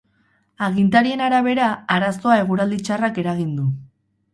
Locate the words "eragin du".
3.27-3.73